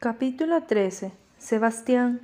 [0.00, 1.10] Capítulo 13.
[1.38, 2.20] Sebastián.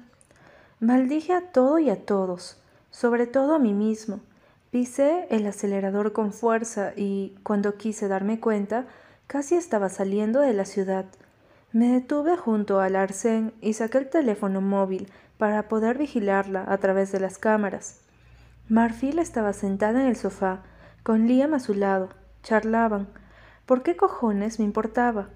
[0.78, 2.56] Maldije a todo y a todos,
[2.92, 4.20] sobre todo a mí mismo.
[4.70, 8.86] Pisé el acelerador con fuerza y, cuando quise darme cuenta,
[9.26, 11.06] casi estaba saliendo de la ciudad.
[11.72, 17.10] Me detuve junto al arcén y saqué el teléfono móvil para poder vigilarla a través
[17.10, 18.02] de las cámaras.
[18.68, 20.62] Marfil estaba sentada en el sofá,
[21.02, 22.10] con Liam a su lado.
[22.44, 23.08] Charlaban.
[23.66, 25.30] ¿Por qué cojones me importaba?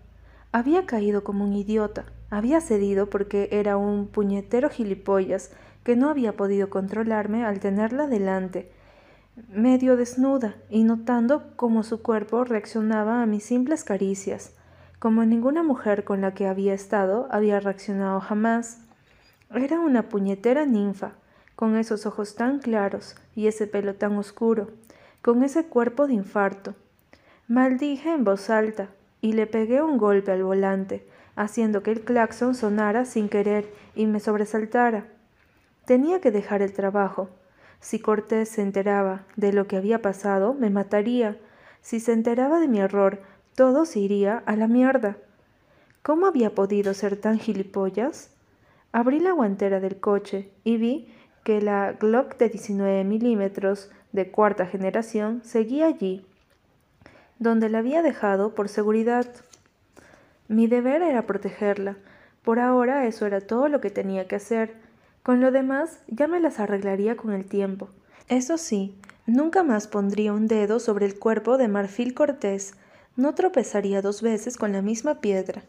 [0.52, 2.04] Había caído como un idiota.
[2.30, 5.50] Había cedido porque era un puñetero gilipollas
[5.82, 8.70] que no había podido controlarme al tenerla delante,
[9.48, 14.52] medio desnuda y notando cómo su cuerpo reaccionaba a mis simples caricias,
[14.98, 18.80] como ninguna mujer con la que había estado había reaccionado jamás.
[19.54, 21.12] Era una puñetera ninfa,
[21.56, 24.70] con esos ojos tan claros y ese pelo tan oscuro,
[25.22, 26.74] con ese cuerpo de infarto.
[27.48, 31.06] Maldije en voz alta y le pegué un golpe al volante,
[31.38, 35.06] haciendo que el claxon sonara sin querer y me sobresaltara.
[35.86, 37.30] Tenía que dejar el trabajo.
[37.80, 41.38] Si Cortés se enteraba de lo que había pasado, me mataría.
[41.80, 43.22] Si se enteraba de mi error,
[43.54, 45.16] todo se iría a la mierda.
[46.02, 48.30] ¿Cómo había podido ser tan gilipollas?
[48.90, 51.08] Abrí la guantera del coche y vi
[51.44, 56.26] que la Glock de 19 milímetros de cuarta generación seguía allí,
[57.38, 59.26] donde la había dejado por seguridad.
[60.48, 61.96] Mi deber era protegerla.
[62.42, 64.74] Por ahora eso era todo lo que tenía que hacer.
[65.22, 67.90] Con lo demás ya me las arreglaría con el tiempo.
[68.28, 72.72] Eso sí, nunca más pondría un dedo sobre el cuerpo de Marfil Cortés.
[73.14, 75.62] No tropezaría dos veces con la misma piedra.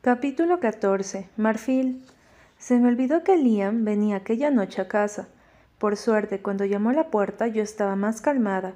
[0.00, 1.28] Capítulo 14.
[1.36, 2.04] Marfil.
[2.58, 5.28] Se me olvidó que Liam venía aquella noche a casa.
[5.78, 8.74] Por suerte, cuando llamó a la puerta yo estaba más calmada.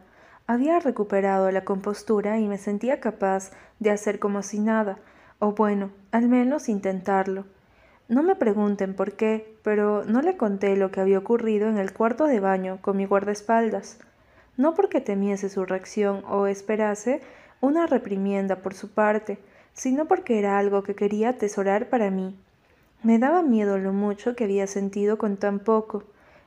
[0.49, 4.99] Había recuperado la compostura y me sentía capaz de hacer como si nada,
[5.41, 7.45] o bueno, al menos intentarlo.
[8.09, 11.93] No me pregunten por qué, pero no le conté lo que había ocurrido en el
[11.93, 13.99] cuarto de baño con mi guardaespaldas.
[14.57, 17.21] No porque temiese su reacción o esperase
[17.61, 19.39] una reprimienda por su parte,
[19.75, 22.39] sino porque era algo que quería atesorar para mí.
[23.03, 26.05] Me daba miedo lo mucho que había sentido con tan poco.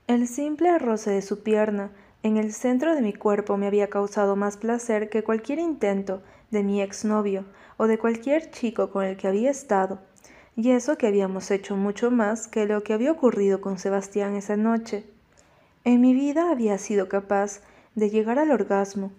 [0.07, 1.91] El simple roce de su pierna,
[2.21, 6.21] en el centro de mi cuerpo me había causado más placer que cualquier intento
[6.51, 7.45] de mi exnovio
[7.77, 9.99] o de cualquier chico con el que había estado,
[10.55, 14.57] y eso que habíamos hecho mucho más que lo que había ocurrido con Sebastián esa
[14.57, 15.05] noche.
[15.85, 17.61] En mi vida había sido capaz
[17.95, 19.11] de llegar al orgasmo.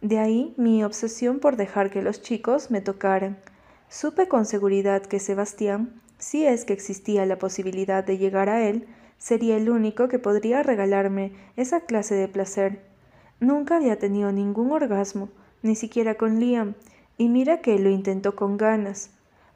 [0.00, 3.36] De ahí mi obsesión por dejar que los chicos me tocaran.
[3.88, 8.86] Supe con seguridad que Sebastián, si es que existía la posibilidad de llegar a él,
[9.18, 12.82] Sería el único que podría regalarme esa clase de placer.
[13.40, 15.28] Nunca había tenido ningún orgasmo,
[15.62, 16.74] ni siquiera con Liam,
[17.16, 19.10] y mira que lo intentó con ganas.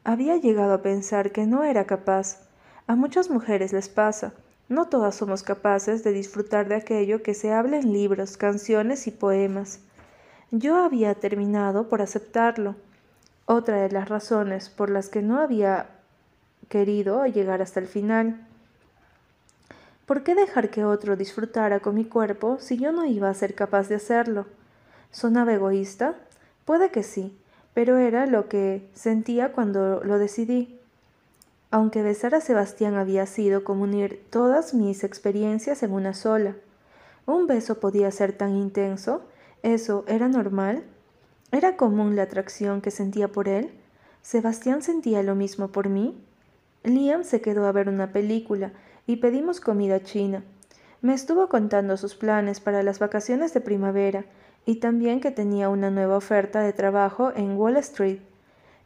[0.04, 2.40] Había llegado a pensar que no era capaz.
[2.88, 4.34] A muchas mujeres les pasa.
[4.68, 9.12] No todas somos capaces de disfrutar de aquello que se habla en libros, canciones y
[9.12, 9.80] poemas.
[10.50, 12.74] Yo había terminado por aceptarlo.
[13.46, 15.90] Otra de las razones por las que no había
[16.68, 18.46] querido llegar hasta el final.
[20.06, 23.54] ¿Por qué dejar que otro disfrutara con mi cuerpo si yo no iba a ser
[23.54, 24.46] capaz de hacerlo?
[25.12, 26.16] ¿Sonaba egoísta?
[26.64, 27.36] Puede que sí,
[27.72, 30.78] pero era lo que sentía cuando lo decidí.
[31.70, 36.56] Aunque besar a Sebastián había sido como unir todas mis experiencias en una sola.
[37.24, 39.22] ¿Un beso podía ser tan intenso?
[39.62, 40.82] ¿Eso era normal?
[41.52, 43.70] ¿Era común la atracción que sentía por él?
[44.22, 46.20] ¿Sebastián sentía lo mismo por mí?
[46.82, 48.72] Liam se quedó a ver una película
[49.06, 50.44] y pedimos comida china.
[51.00, 54.24] Me estuvo contando sus planes para las vacaciones de primavera
[54.64, 58.20] y también que tenía una nueva oferta de trabajo en Wall Street.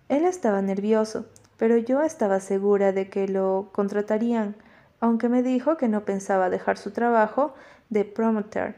[0.08, 4.56] Él estaba nervioso, pero yo estaba segura de que lo contratarían,
[5.00, 7.54] aunque me dijo que no pensaba dejar su trabajo
[7.90, 8.76] de promoter,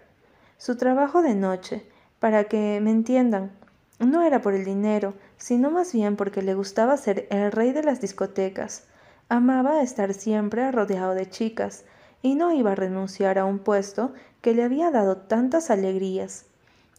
[0.57, 1.87] su trabajo de noche,
[2.19, 3.53] para que me entiendan.
[4.01, 7.83] No era por el dinero, sino más bien porque le gustaba ser el rey de
[7.83, 8.85] las discotecas.
[9.31, 11.85] Amaba estar siempre rodeado de chicas
[12.23, 16.47] y no iba a renunciar a un puesto que le había dado tantas alegrías.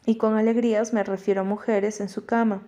[0.05, 2.61] Y con alegrías me refiero a mujeres en su cama.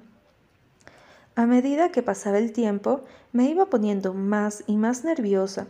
[1.35, 3.01] A medida que pasaba el tiempo,
[3.33, 5.67] me iba poniendo más y más nerviosa.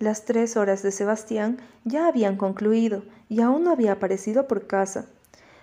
[0.00, 5.06] Las tres horas de Sebastián ya habían concluido y aún no había aparecido por casa.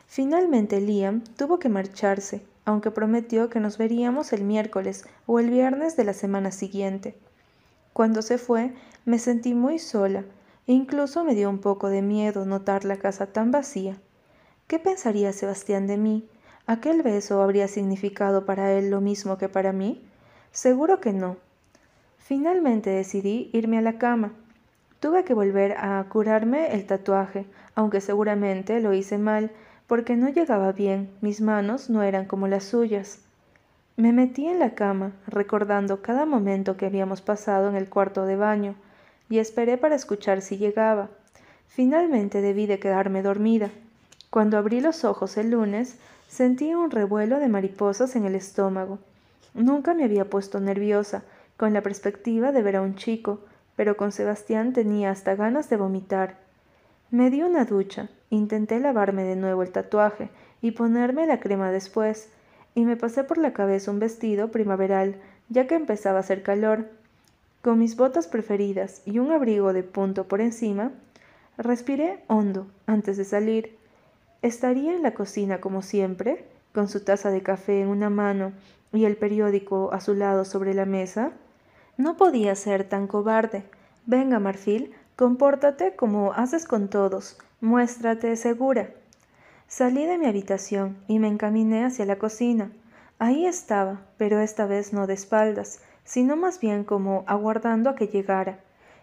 [0.07, 5.97] Finalmente Liam tuvo que marcharse, aunque prometió que nos veríamos el miércoles o el viernes
[5.97, 7.15] de la semana siguiente.
[7.95, 8.73] Cuando se fue,
[9.05, 10.25] me sentí muy sola,
[10.67, 13.95] e incluso me dio un poco de miedo notar la casa tan vacía.
[14.67, 16.27] ¿Qué pensaría Sebastián de mí?
[16.67, 20.03] ¿Aquel beso habría significado para él lo mismo que para mí?
[20.51, 21.37] Seguro que no.
[22.17, 24.33] Finalmente decidí irme a la cama.
[24.99, 27.45] Tuve que volver a curarme el tatuaje,
[27.75, 29.51] aunque seguramente lo hice mal,
[29.87, 33.24] porque no llegaba bien, mis manos no eran como las suyas.
[33.97, 38.35] Me metí en la cama, recordando cada momento que habíamos pasado en el cuarto de
[38.35, 38.75] baño,
[39.29, 41.09] y esperé para escuchar si llegaba.
[41.69, 43.69] Finalmente debí de quedarme dormida.
[44.29, 45.97] Cuando abrí los ojos el lunes,
[46.27, 48.99] sentí un revuelo de mariposas en el estómago.
[49.53, 51.23] Nunca me había puesto nerviosa,
[51.55, 53.39] con la perspectiva de ver a un chico,
[53.77, 56.35] pero con Sebastián tenía hasta ganas de vomitar.
[57.11, 60.29] Me di una ducha, intenté lavarme de nuevo el tatuaje
[60.61, 62.29] y ponerme la crema después,
[62.75, 65.15] y me pasé por la cabeza un vestido primaveral,
[65.49, 66.89] ya que empezaba a hacer calor.
[67.61, 70.91] Con mis botas preferidas y un abrigo de punto por encima,
[71.57, 73.77] respiré hondo antes de salir.
[74.41, 78.51] Estaría en la cocina como siempre, con su taza de café en una mano
[78.91, 81.31] y el periódico a su lado sobre la mesa.
[81.97, 83.63] No podía ser tan cobarde.
[84.05, 88.89] Venga, Marfil, compórtate como haces con todos, muéstrate segura.
[89.67, 92.71] Salí de mi habitación y me encaminé hacia la cocina.
[93.17, 98.07] Ahí estaba, pero esta vez no de espaldas, sino más bien como aguardando a que
[98.07, 98.59] llegara.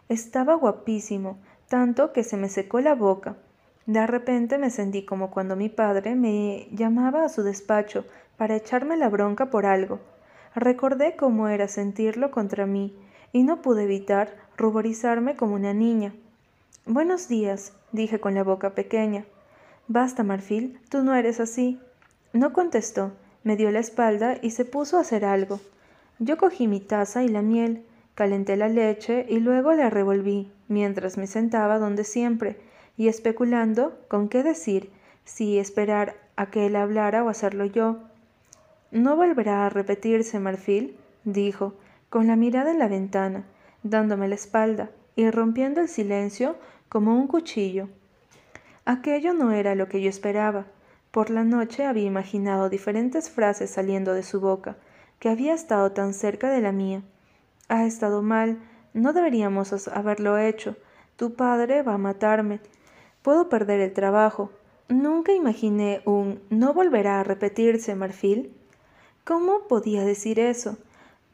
[0.08, 1.38] Estaba guapísimo,
[1.68, 3.36] tanto que se me secó la boca.
[3.86, 8.04] De repente me sentí como cuando mi padre me llamaba a su despacho
[8.36, 9.98] para echarme la bronca por algo.
[10.54, 12.96] Recordé cómo era sentirlo contra mí,
[13.32, 16.14] y no pude evitar ruborizarme como una niña.
[16.86, 19.24] Buenos días, dije con la boca pequeña.
[19.94, 21.78] Basta, Marfil, tú no eres así.
[22.32, 23.12] No contestó,
[23.44, 25.60] me dio la espalda y se puso a hacer algo.
[26.18, 27.84] Yo cogí mi taza y la miel,
[28.14, 32.58] calenté la leche y luego la revolví, mientras me sentaba donde siempre,
[32.96, 34.88] y especulando con qué decir,
[35.24, 37.98] si esperar a que él hablara o hacerlo yo.
[38.92, 41.74] No volverá a repetirse, Marfil, dijo,
[42.08, 43.44] con la mirada en la ventana,
[43.82, 46.56] dándome la espalda y rompiendo el silencio
[46.88, 47.90] como un cuchillo.
[48.84, 50.66] Aquello no era lo que yo esperaba.
[51.12, 54.76] Por la noche había imaginado diferentes frases saliendo de su boca,
[55.18, 57.02] que había estado tan cerca de la mía.
[57.68, 58.58] Ha estado mal,
[58.94, 60.76] no deberíamos haberlo hecho.
[61.16, 62.60] Tu padre va a matarme.
[63.22, 64.50] Puedo perder el trabajo.
[64.88, 68.52] Nunca imaginé un no volverá a repetirse, Marfil.
[69.24, 70.76] ¿Cómo podía decir eso?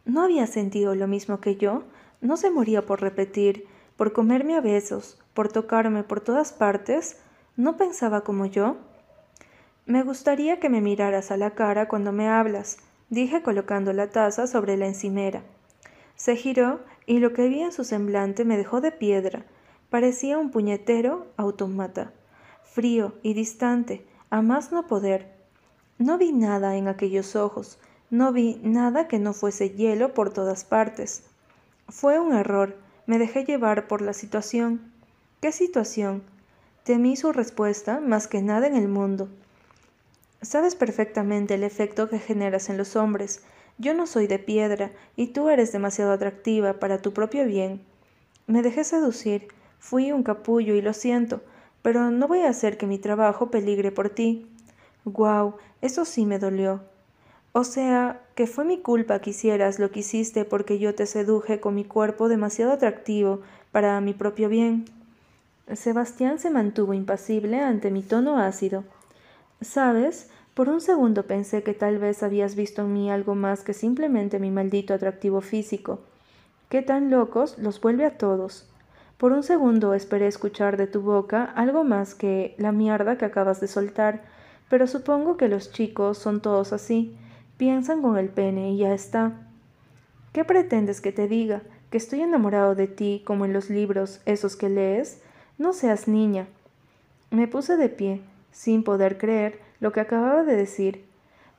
[0.04, 1.84] ¿No había sentido lo mismo que yo?
[2.20, 3.66] ¿No se moría por repetir,
[3.96, 7.16] por comerme a besos, por tocarme por todas partes?
[7.58, 8.76] ¿No pensaba como yo?
[9.84, 12.76] Me gustaría que me miraras a la cara cuando me hablas,
[13.10, 15.42] dije colocando la taza sobre la encimera.
[16.14, 19.44] Se giró y lo que vi en su semblante me dejó de piedra.
[19.90, 22.12] Parecía un puñetero autómata,
[22.62, 25.26] frío y distante, a más no poder.
[25.98, 30.62] No vi nada en aquellos ojos, no vi nada que no fuese hielo por todas
[30.62, 31.24] partes.
[31.88, 32.76] Fue un error,
[33.06, 34.92] me dejé llevar por la situación.
[35.40, 36.22] ¿Qué situación?
[36.88, 39.28] Temí su respuesta más que nada en el mundo.
[40.40, 43.42] Sabes perfectamente el efecto que generas en los hombres.
[43.76, 47.82] Yo no soy de piedra y tú eres demasiado atractiva para tu propio bien.
[48.46, 49.48] Me dejé seducir,
[49.78, 51.42] fui un capullo y lo siento,
[51.82, 54.46] pero no voy a hacer que mi trabajo peligre por ti.
[55.04, 56.80] Guau, eso sí me dolió.
[57.52, 61.60] O sea, que fue mi culpa que hicieras lo que hiciste porque yo te seduje
[61.60, 64.86] con mi cuerpo demasiado atractivo para mi propio bien.
[65.74, 68.84] Sebastián se mantuvo impasible ante mi tono ácido.
[69.60, 73.74] Sabes, por un segundo pensé que tal vez habías visto en mí algo más que
[73.74, 76.00] simplemente mi maldito atractivo físico.
[76.68, 78.68] Qué tan locos los vuelve a todos.
[79.18, 83.60] Por un segundo esperé escuchar de tu boca algo más que la mierda que acabas
[83.60, 84.22] de soltar,
[84.68, 87.16] pero supongo que los chicos son todos así,
[87.56, 89.32] piensan con el pene y ya está.
[90.32, 91.62] ¿Qué pretendes que te diga?
[91.90, 95.20] ¿Que estoy enamorado de ti como en los libros esos que lees?
[95.58, 96.46] No seas niña.
[97.30, 98.20] Me puse de pie,
[98.52, 101.04] sin poder creer lo que acababa de decir.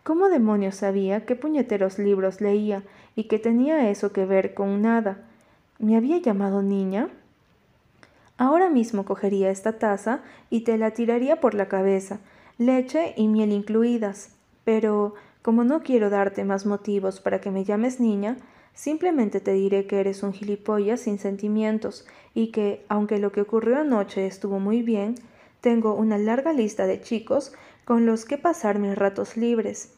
[0.04, 2.84] ¿Cómo demonios sabía qué puñeteros libros leía
[3.16, 5.18] y que tenía eso que ver con nada?
[5.80, 7.10] ¿Me había llamado niña?
[8.38, 12.20] Ahora mismo cogería esta taza y te la tiraría por la cabeza,
[12.58, 14.34] leche y miel incluidas.
[14.64, 18.38] Pero, como no quiero darte más motivos para que me llames niña,
[18.80, 23.78] simplemente te diré que eres un gilipollas sin sentimientos y que, aunque lo que ocurrió
[23.78, 25.16] anoche estuvo muy bien,
[25.60, 27.52] tengo una larga lista de chicos
[27.84, 29.92] con los que pasar mis ratos libres.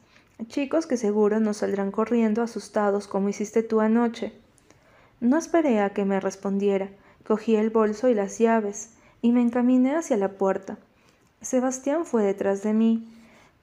[0.47, 4.33] Chicos que seguro no saldrán corriendo asustados como hiciste tú anoche.
[5.19, 6.89] No esperé a que me respondiera.
[7.23, 10.79] Cogí el bolso y las llaves y me encaminé hacia la puerta.
[11.41, 13.07] Sebastián fue detrás de mí.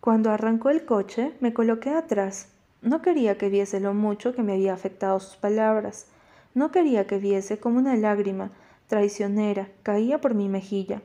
[0.00, 2.50] Cuando arrancó el coche, me coloqué atrás.
[2.82, 6.06] No quería que viese lo mucho que me había afectado sus palabras.
[6.54, 8.52] No quería que viese como una lágrima
[8.86, 11.02] traicionera caía por mi mejilla.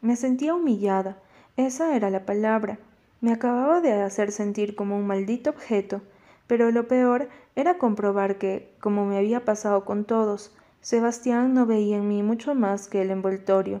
[0.00, 1.16] Me sentía humillada,
[1.56, 2.78] esa era la palabra.
[3.20, 6.02] Me acababa de hacer sentir como un maldito objeto,
[6.46, 11.96] pero lo peor era comprobar que, como me había pasado con todos, Sebastián no veía
[11.96, 13.80] en mí mucho más que el envoltorio.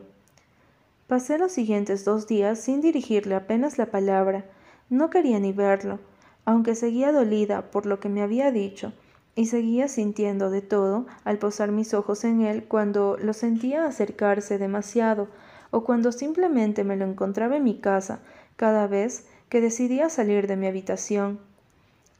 [1.06, 4.44] Pasé los siguientes dos días sin dirigirle apenas la palabra.
[4.90, 6.00] No quería ni verlo,
[6.48, 8.94] aunque seguía dolida por lo que me había dicho,
[9.34, 14.56] y seguía sintiendo de todo al posar mis ojos en él cuando lo sentía acercarse
[14.56, 15.28] demasiado
[15.70, 18.20] o cuando simplemente me lo encontraba en mi casa
[18.56, 21.38] cada vez que decidía salir de mi habitación.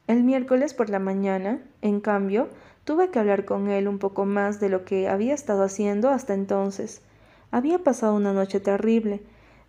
[0.06, 2.48] El miércoles por la mañana, en cambio,
[2.84, 6.34] tuve que hablar con él un poco más de lo que había estado haciendo hasta
[6.34, 7.00] entonces.
[7.50, 9.22] Había pasado una noche terrible.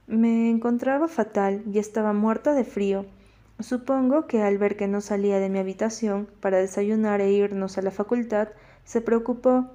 [0.06, 3.06] Me encontraba fatal y estaba muerta de frío.
[3.60, 7.82] Supongo que al ver que no salía de mi habitación para desayunar e irnos a
[7.82, 8.48] la facultad,
[8.86, 9.68] se preocupó.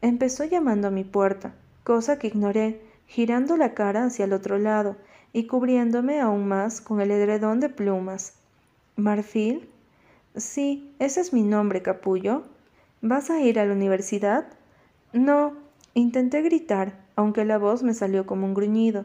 [0.00, 4.96] Empezó llamando a mi puerta, cosa que ignoré, girando la cara hacia el otro lado
[5.32, 8.34] y cubriéndome aún más con el edredón de plumas.
[8.94, 9.68] ¿Marfil?
[10.36, 12.44] Sí, ese es mi nombre, capullo.
[13.02, 14.46] ¿Vas a ir a la universidad?
[15.12, 15.54] No,
[15.94, 19.04] intenté gritar, aunque la voz me salió como un gruñido.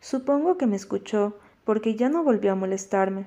[0.00, 3.26] Supongo que me escuchó, porque ya no volvió a molestarme.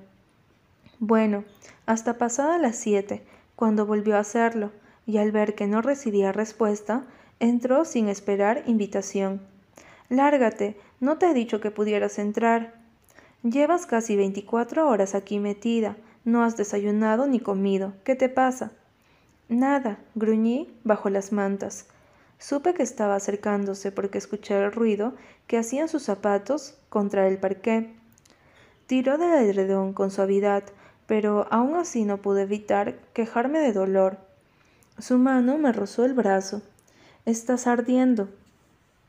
[1.04, 1.46] Bueno,
[1.88, 3.24] hasta pasada las siete,
[3.56, 4.72] cuando volvió a hacerlo,
[5.08, 7.06] y al ver que no recibía respuesta,
[7.40, 9.42] entró sin esperar invitación.
[10.10, 12.76] Lárgate, no te he dicho que pudieras entrar.
[13.42, 17.94] Llevas casi veinticuatro horas aquí metida, no has desayunado ni comido.
[18.04, 18.72] ¿Qué te pasa?
[19.50, 21.88] Nada, gruñí bajo las mantas.
[22.38, 25.16] Supe que estaba acercándose porque escuché el ruido
[25.48, 27.92] que hacían sus zapatos contra el parqué.
[28.86, 30.64] Tiró del edredón con suavidad,
[31.12, 34.18] pero aún así no pude evitar quejarme de dolor.
[34.98, 36.62] Su mano me rozó el brazo.
[37.26, 38.30] Estás ardiendo.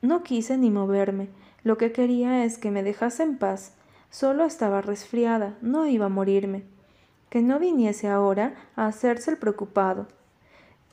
[0.00, 1.28] No quise ni moverme.
[1.62, 3.74] Lo que quería es que me dejase en paz.
[4.10, 6.64] Solo estaba resfriada, no iba a morirme.
[7.30, 10.08] Que no viniese ahora a hacerse el preocupado.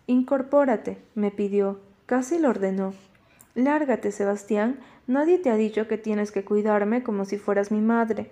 [0.06, 2.94] Incorpórate, me pidió, casi lo ordenó.
[3.56, 8.32] Lárgate, Sebastián, nadie te ha dicho que tienes que cuidarme como si fueras mi madre.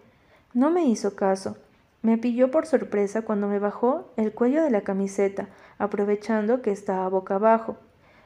[0.54, 1.58] No me hizo caso.
[2.01, 7.10] Me pilló por sorpresa cuando me bajó el cuello de la camiseta, aprovechando que estaba
[7.10, 7.77] boca abajo.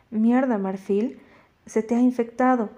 [0.09, 1.19] Mierda, Marfil,
[1.65, 2.69] se te ha infectado.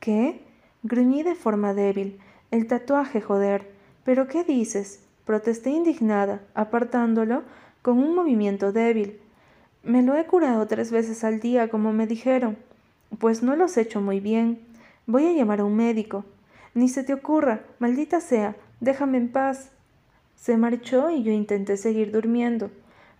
[0.00, 0.42] ¿Qué?
[0.82, 2.20] Gruñí de forma débil.
[2.50, 3.70] El tatuaje, joder.
[4.04, 5.04] ¿Pero qué dices?
[5.24, 7.42] Protesté indignada, apartándolo
[7.82, 9.20] con un movimiento débil.
[9.82, 12.58] Me lo he curado tres veces al día, como me dijeron.
[13.18, 14.60] Pues no lo has hecho muy bien.
[15.06, 16.24] Voy a llamar a un médico.
[16.74, 19.70] Ni se te ocurra, maldita sea, déjame en paz.
[20.40, 22.70] Se marchó y yo intenté seguir durmiendo.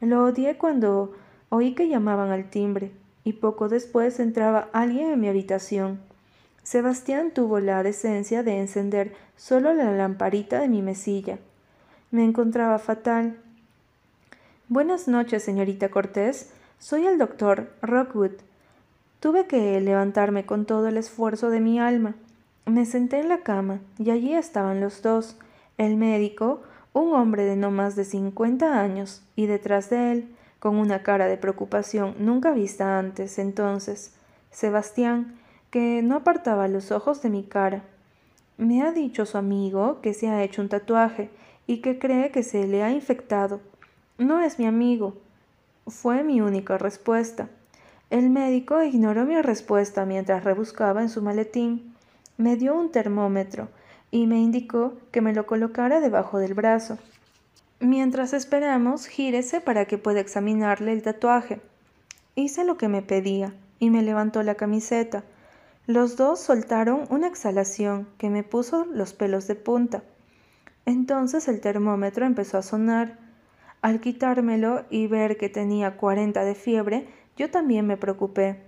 [0.01, 1.15] Lo odié cuando
[1.51, 2.93] oí que llamaban al timbre,
[3.25, 6.01] y poco después entraba alguien en mi habitación.
[6.63, 11.39] Sebastián tuvo la decencia de encender solo la lamparita de mi mesilla.
[12.11, 13.39] Me encontraba fatal.
[14.69, 16.51] Buenas noches, señorita Cortés.
[16.79, 18.33] Soy el doctor Rockwood.
[19.21, 22.15] Tuve que levantarme con todo el esfuerzo de mi alma.
[22.67, 25.37] Me senté en la cama y allí estaban los dos,
[25.79, 30.77] el médico, un hombre de no más de cincuenta años, y detrás de él, con
[30.77, 34.15] una cara de preocupación nunca vista antes entonces,
[34.51, 35.39] Sebastián,
[35.71, 37.83] que no apartaba los ojos de mi cara.
[38.57, 41.31] Me ha dicho su amigo que se ha hecho un tatuaje
[41.67, 43.61] y que cree que se le ha infectado.
[44.17, 45.15] No es mi amigo.
[45.87, 47.49] Fue mi única respuesta.
[48.11, 51.95] El médico ignoró mi respuesta mientras rebuscaba en su maletín.
[52.37, 53.69] Me dio un termómetro
[54.11, 56.99] y me indicó que me lo colocara debajo del brazo.
[57.81, 61.61] Mientras esperamos, gírese para que pueda examinarle el tatuaje.
[62.35, 65.25] Hice lo que me pedía y me levantó la camiseta.
[65.87, 70.03] Los dos soltaron una exhalación que me puso los pelos de punta.
[70.87, 73.19] Entonces el termómetro empezó a sonar.
[73.81, 78.61] Al quitármelo y ver que tenía cuarenta de fiebre, yo también me preocupé.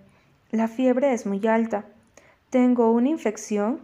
[0.50, 1.84] La fiebre es muy alta.
[2.50, 3.80] Tengo una infección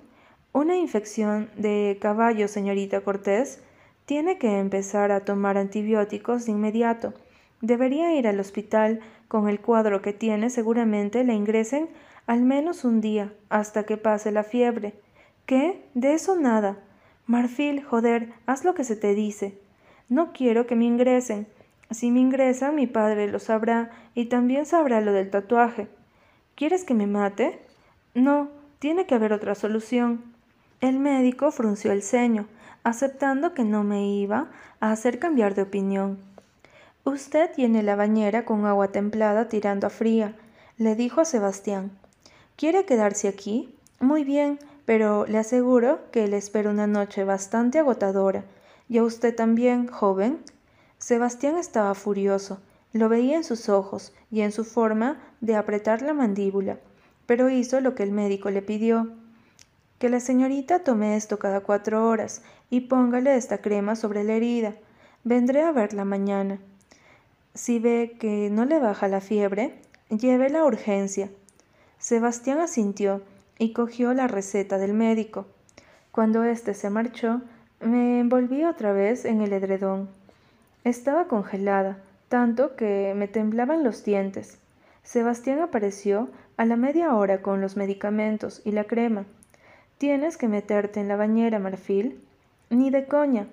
[0.56, 3.60] una infección de caballo, señorita Cortés,
[4.06, 7.12] tiene que empezar a tomar antibióticos de inmediato.
[7.60, 9.00] Debería ir al hospital.
[9.28, 11.90] Con el cuadro que tiene seguramente le ingresen
[12.26, 14.94] al menos un día hasta que pase la fiebre.
[15.44, 15.84] ¿Qué?
[15.92, 16.78] De eso nada.
[17.26, 19.58] Marfil, joder, haz lo que se te dice.
[20.08, 21.48] No quiero que me ingresen.
[21.90, 25.88] Si me ingresan, mi padre lo sabrá y también sabrá lo del tatuaje.
[26.54, 27.58] ¿Quieres que me mate?
[28.14, 28.48] No,
[28.78, 30.35] tiene que haber otra solución.
[30.80, 32.46] El médico frunció el ceño,
[32.84, 36.18] aceptando que no me iba a hacer cambiar de opinión.
[37.04, 40.36] Usted tiene la bañera con agua templada tirando a fría,
[40.76, 41.92] le dijo a Sebastián.
[42.56, 43.74] ¿Quiere quedarse aquí?
[44.00, 48.44] Muy bien, pero le aseguro que le espera una noche bastante agotadora.
[48.88, 50.38] ¿Y a usted también, joven?
[50.98, 52.60] Sebastián estaba furioso.
[52.92, 56.78] Lo veía en sus ojos y en su forma de apretar la mandíbula,
[57.26, 59.10] pero hizo lo que el médico le pidió.
[59.98, 64.74] Que la señorita tome esto cada cuatro horas y póngale esta crema sobre la herida.
[65.24, 66.58] Vendré a verla mañana.
[67.54, 69.74] Si ve que no le baja la fiebre,
[70.10, 71.30] lleve la urgencia.
[71.98, 73.22] Sebastián asintió
[73.58, 75.46] y cogió la receta del médico.
[76.12, 77.40] Cuando éste se marchó,
[77.80, 80.08] me envolví otra vez en el edredón.
[80.84, 81.98] Estaba congelada,
[82.28, 84.58] tanto que me temblaban los dientes.
[85.02, 89.24] Sebastián apareció a la media hora con los medicamentos y la crema.
[89.98, 92.20] Tienes que meterte en la bañera, Marfil.
[92.68, 93.46] Ni de coña.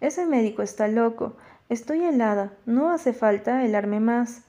[0.00, 1.34] Ese médico está loco.
[1.68, 4.42] Estoy helada, no hace falta helarme más.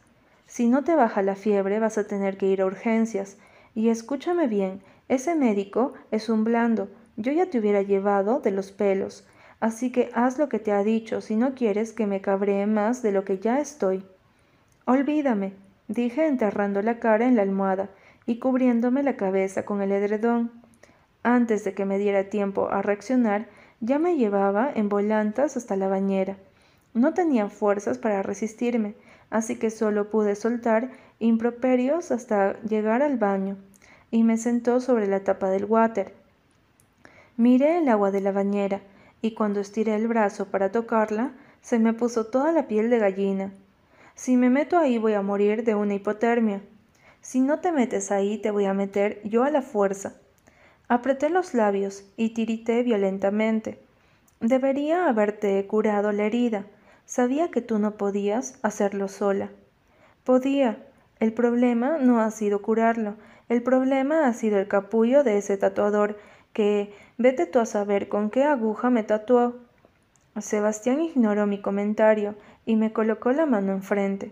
[0.45, 3.37] Si no te baja la fiebre vas a tener que ir a urgencias.
[3.73, 6.87] Y escúchame bien, ese médico es un blando.
[7.17, 9.27] Yo ya te hubiera llevado de los pelos.
[9.59, 13.01] Así que haz lo que te ha dicho si no quieres que me cabree más
[13.01, 14.03] de lo que ya estoy.
[14.85, 15.53] Olvídame,
[15.87, 17.89] dije enterrando la cara en la almohada
[18.25, 20.58] y cubriéndome la cabeza con el edredón.
[21.23, 23.47] Antes de que me diera tiempo a reaccionar,
[23.81, 26.37] ya me llevaba en volantas hasta la bañera.
[26.93, 28.95] No tenía fuerzas para resistirme,
[29.29, 33.57] así que solo pude soltar improperios hasta llegar al baño,
[34.11, 36.13] y me sentó sobre la tapa del water.
[37.37, 38.81] Miré el agua de la bañera,
[39.21, 43.51] y cuando estiré el brazo para tocarla, se me puso toda la piel de gallina.
[44.15, 46.61] Si me meto ahí voy a morir de una hipotermia.
[47.21, 50.15] Si no te metes ahí te voy a meter yo a la fuerza.
[50.89, 53.79] Apreté los labios y tirité violentamente.
[54.41, 56.65] Debería haberte curado la herida,
[57.09, 59.49] Sabía que tú no podías hacerlo sola.
[60.23, 60.77] Podía.
[61.19, 63.15] El problema no ha sido curarlo.
[63.49, 66.19] El problema ha sido el capullo de ese tatuador
[66.53, 69.55] que, vete tú a saber con qué aguja me tatuó.
[70.37, 72.35] Sebastián ignoró mi comentario
[72.67, 74.31] y me colocó la mano enfrente.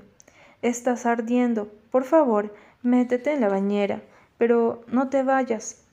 [0.62, 1.72] Estás ardiendo.
[1.89, 4.04] Por favor, métete en la bañera,
[4.38, 5.87] pero no te vayas.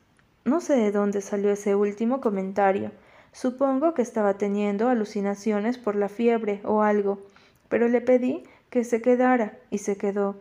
[0.44, 2.90] No sé de dónde salió ese último comentario.
[3.32, 7.18] Supongo que estaba teniendo alucinaciones por la fiebre o algo,
[7.68, 10.36] pero le pedí que se quedara y se quedó.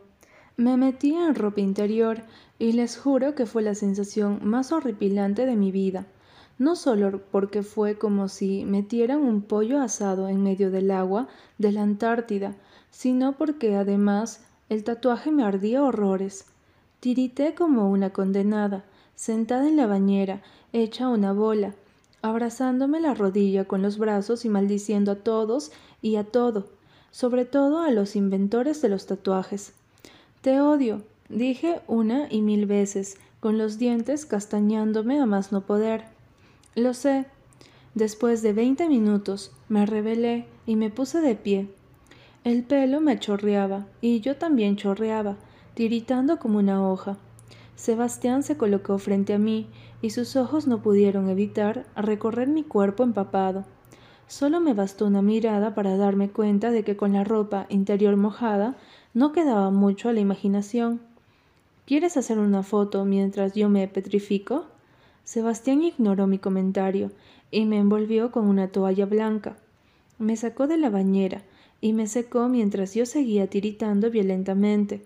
[0.57, 2.21] Me metí en ropa interior
[2.59, 6.05] y les juro que fue la sensación más horripilante de mi vida,
[6.59, 11.71] no solo porque fue como si metieran un pollo asado en medio del agua de
[11.71, 12.55] la Antártida,
[12.91, 16.45] sino porque además el tatuaje me ardía horrores.
[16.99, 18.83] Tirité como una condenada,
[19.15, 21.75] sentada en la bañera, hecha una bola,
[22.21, 25.71] abrazándome la rodilla con los brazos y maldiciendo a todos
[26.01, 26.67] y a todo,
[27.11, 29.73] sobre todo a los inventores de los tatuajes.
[30.41, 36.05] Te odio, dije una y mil veces, con los dientes castañándome a más no poder.
[36.75, 37.25] Lo sé.
[37.93, 41.67] Después de veinte minutos me rebelé y me puse de pie.
[42.43, 45.35] El pelo me chorreaba y yo también chorreaba,
[45.75, 47.17] tiritando como una hoja.
[47.75, 49.67] Sebastián se colocó frente a mí
[50.01, 53.65] y sus ojos no pudieron evitar recorrer mi cuerpo empapado.
[54.27, 58.75] Solo me bastó una mirada para darme cuenta de que con la ropa interior mojada
[59.13, 61.01] no quedaba mucho a la imaginación.
[61.85, 64.65] ¿Quieres hacer una foto mientras yo me petrifico?
[65.23, 67.11] Sebastián ignoró mi comentario
[67.51, 69.57] y me envolvió con una toalla blanca.
[70.19, 71.43] Me sacó de la bañera
[71.81, 75.03] y me secó mientras yo seguía tiritando violentamente.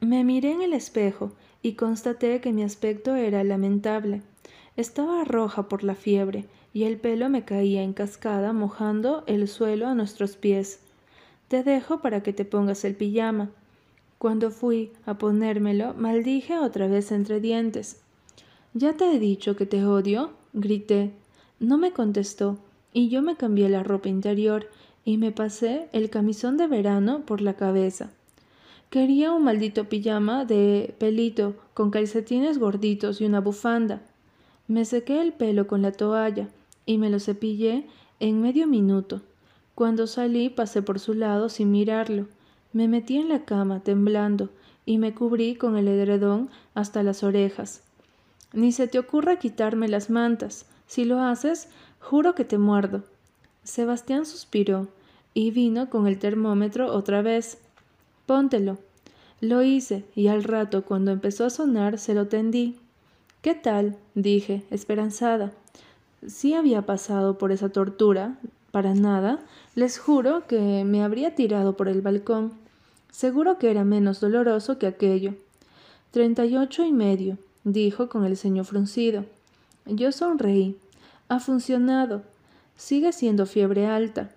[0.00, 4.22] Me miré en el espejo y constaté que mi aspecto era lamentable.
[4.76, 9.88] Estaba roja por la fiebre y el pelo me caía en cascada mojando el suelo
[9.88, 10.80] a nuestros pies.
[11.48, 13.50] Te dejo para que te pongas el pijama.
[14.18, 18.00] Cuando fui a ponérmelo, maldije otra vez entre dientes.
[18.74, 21.10] Ya te he dicho que te odio, grité.
[21.58, 22.58] No me contestó,
[22.92, 24.68] y yo me cambié la ropa interior
[25.04, 28.10] y me pasé el camisón de verano por la cabeza.
[28.90, 34.02] Quería un maldito pijama de pelito, con calcetines gorditos y una bufanda.
[34.66, 36.48] Me sequé el pelo con la toalla
[36.86, 37.86] y me lo cepillé
[38.18, 39.22] en medio minuto.
[39.76, 42.26] Cuando salí pasé por su lado sin mirarlo.
[42.72, 44.48] Me metí en la cama temblando
[44.84, 47.84] y me cubrí con el edredón hasta las orejas.
[48.52, 50.66] Ni se te ocurra quitarme las mantas.
[50.88, 51.68] Si lo haces,
[52.00, 53.04] juro que te muerdo.
[53.62, 54.88] Sebastián suspiró
[55.32, 57.58] y vino con el termómetro otra vez.
[58.30, 58.78] Póntelo.
[59.40, 62.78] Lo hice, y al rato, cuando empezó a sonar, se lo tendí.
[63.42, 63.96] ¿Qué tal?
[64.14, 65.50] dije, esperanzada.
[66.24, 68.38] Sí había pasado por esa tortura,
[68.70, 69.40] para nada,
[69.74, 72.52] les juro que me habría tirado por el balcón.
[73.10, 75.34] Seguro que era menos doloroso que aquello.
[76.12, 79.24] Treinta y ocho y medio, dijo con el ceño fruncido.
[79.86, 80.76] Yo sonreí.
[81.28, 82.22] Ha funcionado.
[82.76, 84.30] Sigue siendo fiebre alta.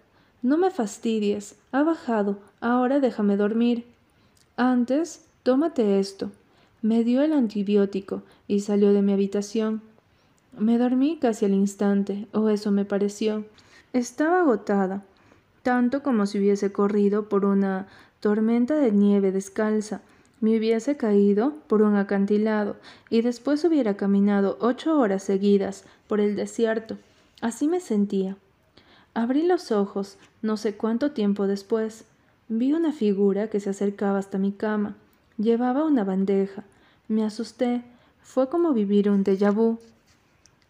[0.44, 1.56] No me fastidies.
[1.72, 2.38] Ha bajado.
[2.62, 3.86] Ahora déjame dormir.
[4.56, 6.30] Antes, tómate esto.
[6.84, 9.82] Me dio el antibiótico y salió de mi habitación.
[10.60, 13.46] Me dormí casi al instante, o eso me pareció.
[13.94, 15.04] Estaba agotada,
[15.64, 17.88] tanto como si hubiese corrido por una
[18.20, 20.02] tormenta de nieve descalza,
[20.42, 22.76] me hubiese caído por un acantilado
[23.10, 26.98] y después hubiera caminado ocho horas seguidas por el desierto.
[27.40, 28.36] Así me sentía.
[29.16, 32.06] Abrí los ojos, no sé cuánto tiempo después.
[32.48, 34.96] Vi una figura que se acercaba hasta mi cama.
[35.38, 36.64] Llevaba una bandeja.
[37.08, 37.84] Me asusté.
[38.22, 39.80] Fue como vivir un déjà vu.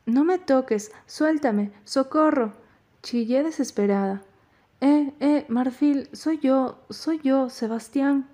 [0.05, 0.91] No me toques.
[1.07, 1.71] Suéltame.
[1.85, 2.53] Socorro.
[3.01, 4.21] Chillé desesperada.
[4.81, 8.27] Eh, eh, Marfil, soy yo, soy yo, Sebastián.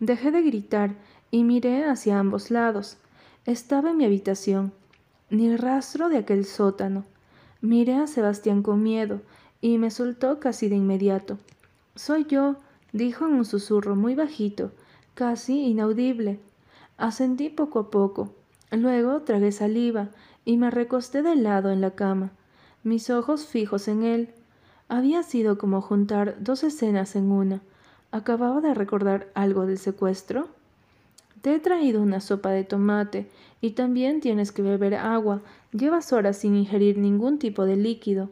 [0.00, 0.94] Dejé de gritar
[1.30, 2.96] y miré hacia ambos lados.
[3.44, 4.72] Estaba en mi habitación.
[5.28, 7.04] Ni rastro de aquel sótano.
[7.64, 9.22] Miré a Sebastián con miedo
[9.62, 11.38] y me soltó casi de inmediato.
[11.94, 12.56] Soy yo,
[12.92, 14.70] dijo en un susurro muy bajito,
[15.14, 16.40] casi inaudible.
[16.98, 18.34] Ascendí poco a poco.
[18.70, 20.10] Luego tragué saliva
[20.44, 22.32] y me recosté de lado en la cama
[22.82, 24.28] mis ojos fijos en él.
[24.88, 27.62] Había sido como juntar dos escenas en una.
[28.12, 30.48] Acababa de recordar algo del secuestro.
[31.40, 33.26] Te he traído una sopa de tomate
[33.62, 35.40] y también tienes que beber agua.
[35.76, 38.30] Llevas horas sin ingerir ningún tipo de líquido.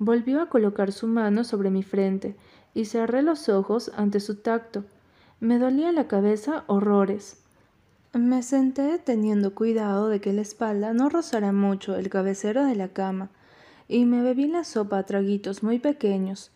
[0.00, 2.34] Volvió a colocar su mano sobre mi frente
[2.74, 4.84] y cerré los ojos ante su tacto.
[5.38, 7.40] Me dolía la cabeza horrores.
[8.12, 12.88] Me senté teniendo cuidado de que la espalda no rozara mucho el cabecero de la
[12.88, 13.30] cama
[13.86, 16.50] y me bebí la sopa a traguitos muy pequeños.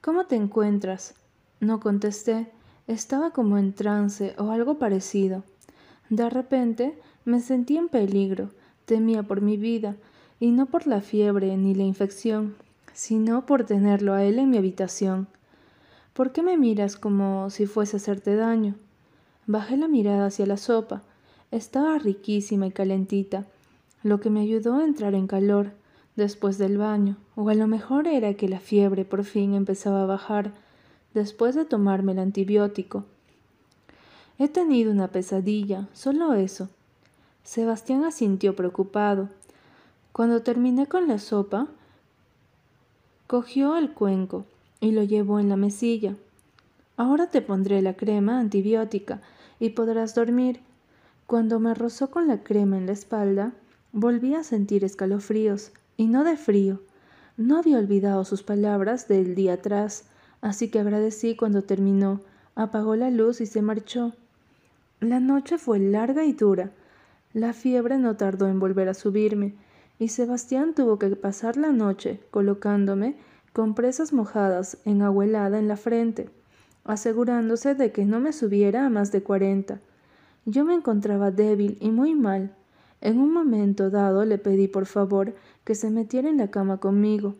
[0.00, 1.16] ¿Cómo te encuentras?
[1.58, 2.48] No contesté.
[2.86, 5.42] Estaba como en trance o algo parecido.
[6.10, 8.50] De repente me sentí en peligro,
[8.88, 9.96] temía por mi vida,
[10.40, 12.56] y no por la fiebre ni la infección,
[12.94, 15.28] sino por tenerlo a él en mi habitación.
[16.14, 18.74] ¿Por qué me miras como si fuese a hacerte daño?
[19.46, 21.02] Bajé la mirada hacia la sopa.
[21.50, 23.46] Estaba riquísima y calentita,
[24.02, 25.72] lo que me ayudó a entrar en calor
[26.16, 30.06] después del baño, o a lo mejor era que la fiebre por fin empezaba a
[30.06, 30.52] bajar
[31.14, 33.04] después de tomarme el antibiótico.
[34.38, 36.68] He tenido una pesadilla, solo eso.
[37.48, 39.30] Sebastián asintió preocupado.
[40.12, 41.66] Cuando terminé con la sopa,
[43.26, 44.44] cogió el cuenco
[44.80, 46.14] y lo llevó en la mesilla.
[46.98, 49.22] Ahora te pondré la crema antibiótica
[49.58, 50.60] y podrás dormir.
[51.26, 53.54] Cuando me rozó con la crema en la espalda,
[53.92, 56.82] volví a sentir escalofríos y no de frío.
[57.38, 60.04] No había olvidado sus palabras del día atrás,
[60.42, 62.20] así que agradecí cuando terminó,
[62.54, 64.12] apagó la luz y se marchó.
[65.00, 66.72] La noche fue larga y dura.
[67.38, 69.54] La fiebre no tardó en volver a subirme,
[70.00, 73.14] y Sebastián tuvo que pasar la noche colocándome
[73.52, 76.30] compresas mojadas en agua helada en la frente,
[76.82, 79.78] asegurándose de que no me subiera a más de cuarenta.
[80.46, 82.56] Yo me encontraba débil y muy mal.
[83.00, 87.36] En un momento dado le pedí por favor que se metiera en la cama conmigo.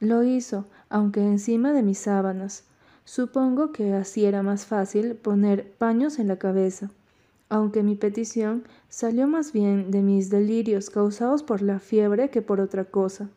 [0.00, 2.64] Lo hizo, aunque encima de mis sábanas.
[3.04, 6.90] Supongo que así era más fácil poner paños en la cabeza,
[7.48, 12.60] aunque mi petición salió más bien de mis delirios causados por la fiebre que por
[12.60, 13.28] otra cosa.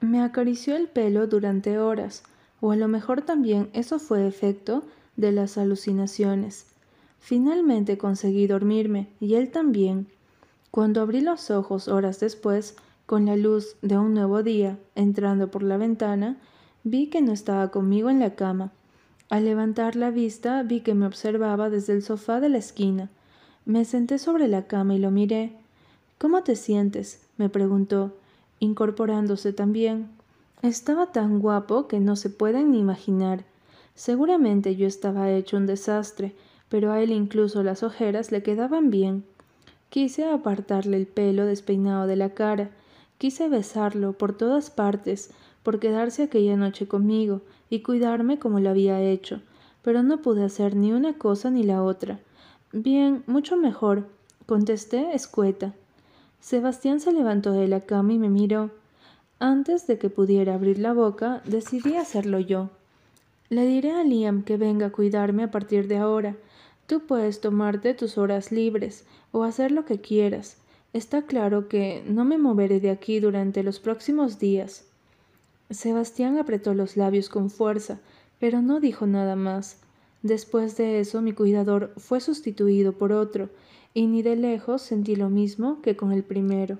[0.00, 2.22] Me acarició el pelo durante horas,
[2.60, 4.82] o a lo mejor también eso fue efecto
[5.16, 6.66] de las alucinaciones.
[7.18, 10.08] Finalmente conseguí dormirme, y él también.
[10.70, 12.76] Cuando abrí los ojos horas después,
[13.06, 16.38] con la luz de un nuevo día entrando por la ventana,
[16.84, 18.72] vi que no estaba conmigo en la cama.
[19.28, 23.10] Al levantar la vista vi que me observaba desde el sofá de la esquina.
[23.70, 25.52] Me senté sobre la cama y lo miré.
[26.18, 27.20] ¿Cómo te sientes?
[27.36, 28.16] me preguntó,
[28.58, 30.08] incorporándose también.
[30.60, 33.44] Estaba tan guapo que no se pueden ni imaginar.
[33.94, 36.34] Seguramente yo estaba hecho un desastre,
[36.68, 39.22] pero a él incluso las ojeras le quedaban bien.
[39.88, 42.72] Quise apartarle el pelo despeinado de la cara,
[43.18, 45.30] Quise besarlo por todas partes,
[45.62, 49.42] por quedarse aquella noche conmigo y cuidarme como lo había hecho,
[49.82, 52.18] pero no pude hacer ni una cosa ni la otra.
[52.72, 54.06] Bien, mucho mejor,
[54.46, 55.74] contesté escueta.
[56.38, 58.70] Sebastián se levantó de la cama y me miró.
[59.40, 62.70] Antes de que pudiera abrir la boca, decidí hacerlo yo.
[63.48, 66.36] Le diré a Liam que venga a cuidarme a partir de ahora.
[66.86, 70.56] Tú puedes tomarte tus horas libres o hacer lo que quieras.
[70.92, 74.84] Está claro que no me moveré de aquí durante los próximos días.
[75.70, 77.98] Sebastián apretó los labios con fuerza,
[78.38, 79.78] pero no dijo nada más.
[80.22, 83.48] Después de eso mi cuidador fue sustituido por otro,
[83.94, 86.78] y ni de lejos sentí lo mismo que con el primero.